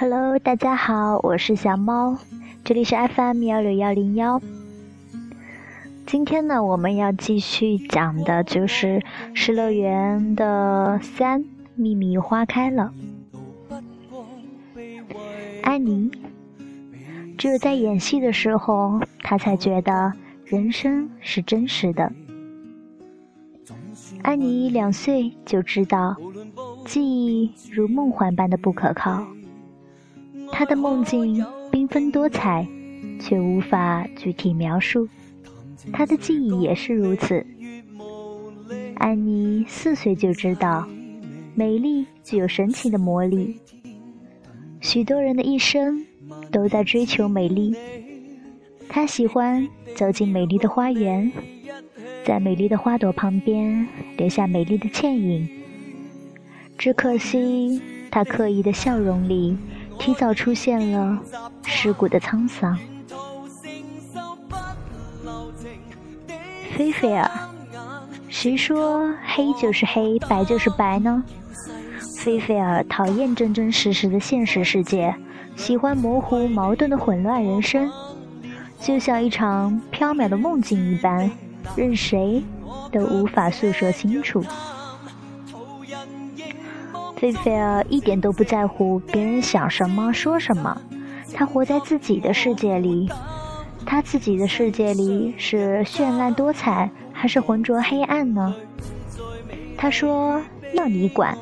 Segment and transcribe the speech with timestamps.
[0.00, 2.16] Hello，大家好，我是小猫，
[2.64, 4.40] 这里是 FM 幺六幺零幺。
[6.06, 8.86] 今天呢，我们要继续讲的就是
[9.34, 11.44] 《失乐园》的三
[11.74, 12.94] 秘密花开了。
[15.62, 16.10] 安妮，
[17.36, 20.14] 只有在演戏的时候，她才觉得
[20.46, 22.10] 人生是真实的。
[24.22, 26.16] 安妮两岁就知道，
[26.86, 29.26] 记忆如梦幻般的不可靠。
[30.60, 31.42] 她的梦境
[31.72, 32.68] 缤纷多彩，
[33.18, 35.08] 却无法具体描述。
[35.90, 37.46] 她的记忆也是如此。
[38.96, 40.86] 安妮四岁就知道，
[41.54, 43.58] 美丽具有神奇的魔力。
[44.82, 46.04] 许多人的一生
[46.52, 47.74] 都在追求美丽。
[48.86, 51.32] 她喜欢走进美丽的花园，
[52.22, 55.48] 在美丽的花朵旁边留下美丽的倩影。
[56.76, 59.56] 只可惜，她刻意的笑容里。
[60.00, 61.18] 提早出现了
[61.62, 62.76] 尸骨的沧桑。
[66.74, 67.30] 菲菲尔，
[68.30, 71.22] 谁说黑就是黑，白就是白呢？
[72.16, 75.14] 菲菲尔讨厌真真实实的现实世界，
[75.54, 77.92] 喜欢模糊矛盾的混乱人生，
[78.80, 81.30] 就像一场缥缈的梦境一般，
[81.76, 82.42] 任谁
[82.90, 84.42] 都无法诉说清楚。
[87.20, 90.80] 菲菲尔一点都不在乎别人想什么说什么，
[91.34, 93.10] 他活在自己的世界里。
[93.84, 98.54] 他自己的世界里是绚烂多彩，还是浑浊黑暗呢？
[99.76, 100.40] 他说
[100.72, 101.36] ：“要你管。”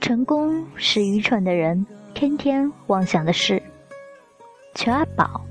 [0.00, 3.62] 成功是愚蠢的人天天妄想的事。
[4.74, 5.42] 裘阿宝，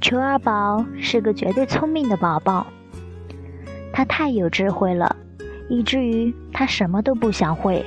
[0.00, 2.66] 裘阿宝是个绝对聪明的宝宝。
[3.98, 5.16] 他太有智慧了，
[5.68, 7.84] 以至于他什么都不想会，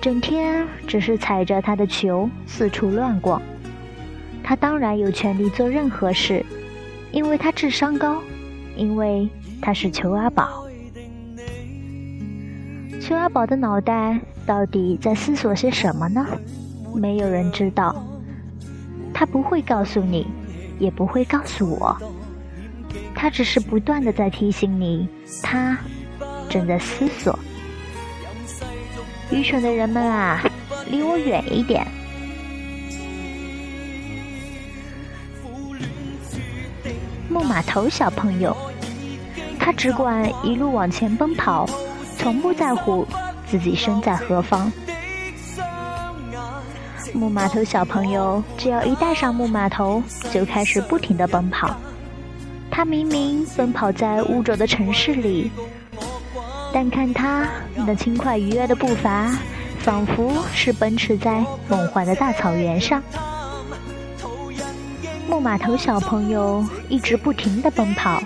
[0.00, 3.40] 整天只是踩着他的球四处乱逛。
[4.42, 6.44] 他当然有权利做任何事，
[7.12, 8.20] 因为他智商高，
[8.74, 9.28] 因为
[9.62, 10.66] 他是裘阿宝。
[13.00, 16.26] 裘阿宝的脑袋到底在思索些什么呢？
[16.96, 17.94] 没有人知道，
[19.14, 20.26] 他不会告诉你，
[20.80, 21.96] 也不会告诉我。
[23.16, 25.08] 他只是不断的在提醒你，
[25.42, 25.76] 他
[26.50, 27.36] 正在思索。
[29.30, 30.44] 愚蠢的人们啊，
[30.88, 31.84] 离我远一点！
[37.28, 38.56] 木马头小朋友，
[39.58, 41.68] 他只管一路往前奔跑，
[42.16, 43.06] 从不在乎
[43.46, 44.70] 自己身在何方。
[47.12, 50.02] 木马头小朋友只要一戴上木马头，
[50.32, 51.74] 就开始不停的奔跑。
[52.76, 55.50] 他明明奔跑在污浊的城市里，
[56.74, 59.34] 但看他那轻快愉悦的步伐，
[59.78, 63.02] 仿佛是奔驰在梦幻的大草原上。
[65.26, 68.22] 木马头小朋友一直不停地奔跑，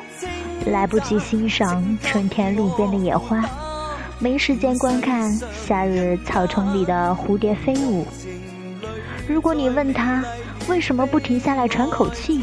[0.67, 3.49] 来不及欣赏春天路边的野花，
[4.19, 5.33] 没时间观看
[5.65, 8.05] 夏日草丛里的蝴蝶飞舞。
[9.29, 10.25] 如果你问他
[10.67, 12.43] 为什么不停下来喘口气？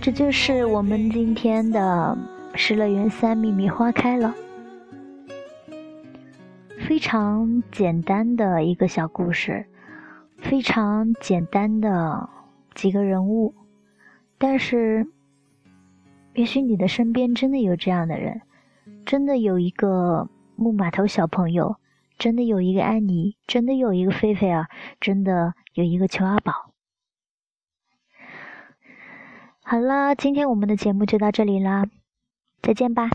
[0.00, 2.16] 这就是我们今天的
[2.56, 4.34] 《失乐园三秘密花开了》，
[6.86, 9.66] 非常简单的一个小故事，
[10.38, 12.28] 非常简单的
[12.74, 13.54] 几个人物，
[14.38, 15.06] 但是，
[16.34, 18.40] 也许你的身边真的有这样的人，
[19.04, 21.76] 真的有一个木马头小朋友，
[22.18, 24.66] 真的有一个安妮，真的有一个菲菲尔，
[24.98, 26.69] 真的有一个裘阿宝。
[29.70, 31.86] 好了，今天我们的节目就到这里了，
[32.60, 33.08] 再见吧。